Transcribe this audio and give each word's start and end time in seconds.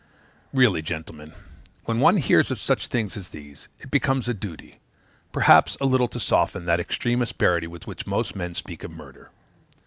Really, 0.51 0.81
gentlemen, 0.81 1.31
when 1.83 1.99
one 1.99 2.17
hears 2.17 2.49
of 2.49 2.57
such 2.57 2.87
things 2.87 3.15
as 3.15 3.29
these, 3.29 3.67
it 3.79 3.91
becomes 3.91 4.27
a 4.27 4.33
duty, 4.33 4.79
perhaps, 5.31 5.77
a 5.79 5.85
little 5.85 6.07
to 6.07 6.19
soften 6.19 6.65
that 6.65 6.79
extreme 6.79 7.21
asperity 7.21 7.67
with 7.67 7.85
which 7.85 8.07
most 8.07 8.35
men 8.35 8.55
speak 8.55 8.83
of 8.83 8.89
murder. 8.89 9.29